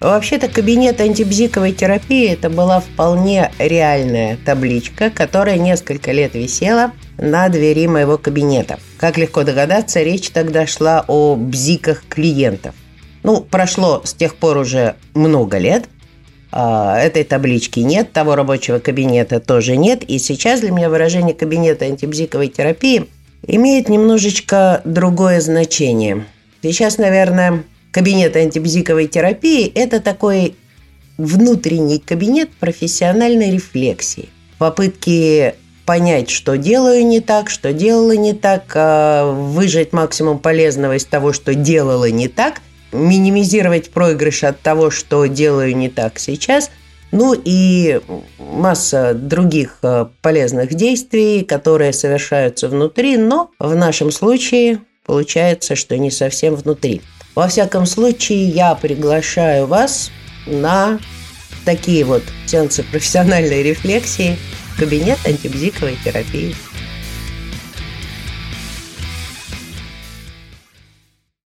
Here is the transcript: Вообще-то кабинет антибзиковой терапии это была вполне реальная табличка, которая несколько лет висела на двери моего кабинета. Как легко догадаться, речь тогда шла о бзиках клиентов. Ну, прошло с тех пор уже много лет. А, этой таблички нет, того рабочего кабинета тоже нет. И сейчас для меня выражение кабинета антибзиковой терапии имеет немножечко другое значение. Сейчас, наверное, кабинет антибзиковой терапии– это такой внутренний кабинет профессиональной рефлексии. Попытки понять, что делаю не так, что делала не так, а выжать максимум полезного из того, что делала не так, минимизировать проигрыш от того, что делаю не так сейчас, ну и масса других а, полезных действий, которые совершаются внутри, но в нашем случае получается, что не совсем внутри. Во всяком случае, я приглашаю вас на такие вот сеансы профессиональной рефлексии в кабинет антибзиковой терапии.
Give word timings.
Вообще-то 0.00 0.48
кабинет 0.48 1.00
антибзиковой 1.00 1.72
терапии 1.72 2.28
это 2.28 2.50
была 2.50 2.80
вполне 2.80 3.50
реальная 3.58 4.36
табличка, 4.44 5.08
которая 5.08 5.56
несколько 5.58 6.12
лет 6.12 6.34
висела 6.34 6.92
на 7.16 7.48
двери 7.48 7.86
моего 7.86 8.18
кабинета. 8.18 8.78
Как 8.98 9.16
легко 9.16 9.42
догадаться, 9.42 10.02
речь 10.02 10.28
тогда 10.30 10.66
шла 10.66 11.04
о 11.08 11.34
бзиках 11.36 12.04
клиентов. 12.08 12.74
Ну, 13.22 13.40
прошло 13.40 14.02
с 14.04 14.12
тех 14.12 14.36
пор 14.36 14.58
уже 14.58 14.96
много 15.14 15.56
лет. 15.56 15.86
А, 16.52 16.98
этой 16.98 17.24
таблички 17.24 17.80
нет, 17.80 18.12
того 18.12 18.34
рабочего 18.34 18.78
кабинета 18.78 19.40
тоже 19.40 19.76
нет. 19.76 20.04
И 20.04 20.18
сейчас 20.18 20.60
для 20.60 20.72
меня 20.72 20.90
выражение 20.90 21.34
кабинета 21.34 21.86
антибзиковой 21.86 22.48
терапии 22.48 23.06
имеет 23.46 23.88
немножечко 23.88 24.82
другое 24.84 25.40
значение. 25.40 26.26
Сейчас, 26.62 26.98
наверное, 26.98 27.64
кабинет 27.96 28.36
антибзиковой 28.36 29.06
терапии– 29.06 29.72
это 29.74 30.00
такой 30.00 30.54
внутренний 31.16 31.98
кабинет 31.98 32.50
профессиональной 32.50 33.50
рефлексии. 33.50 34.28
Попытки 34.58 35.54
понять, 35.86 36.28
что 36.28 36.58
делаю 36.58 37.06
не 37.06 37.20
так, 37.20 37.48
что 37.48 37.72
делала 37.72 38.14
не 38.14 38.34
так, 38.34 38.64
а 38.74 39.32
выжать 39.32 39.94
максимум 39.94 40.38
полезного 40.40 40.98
из 40.98 41.06
того, 41.06 41.32
что 41.32 41.54
делала 41.54 42.10
не 42.10 42.28
так, 42.28 42.60
минимизировать 42.92 43.88
проигрыш 43.88 44.44
от 44.44 44.60
того, 44.60 44.90
что 44.90 45.24
делаю 45.24 45.74
не 45.74 45.88
так 45.88 46.18
сейчас, 46.18 46.70
ну 47.12 47.34
и 47.34 48.02
масса 48.38 49.14
других 49.14 49.78
а, 49.80 50.10
полезных 50.20 50.74
действий, 50.74 51.44
которые 51.44 51.94
совершаются 51.94 52.68
внутри, 52.68 53.16
но 53.16 53.50
в 53.58 53.74
нашем 53.74 54.10
случае 54.10 54.80
получается, 55.06 55.76
что 55.76 55.96
не 55.96 56.10
совсем 56.10 56.56
внутри. 56.56 57.00
Во 57.36 57.48
всяком 57.48 57.84
случае, 57.84 58.48
я 58.48 58.74
приглашаю 58.74 59.66
вас 59.66 60.10
на 60.46 60.98
такие 61.66 62.02
вот 62.02 62.22
сеансы 62.46 62.82
профессиональной 62.82 63.62
рефлексии 63.62 64.38
в 64.72 64.80
кабинет 64.80 65.18
антибзиковой 65.26 65.98
терапии. 66.02 66.56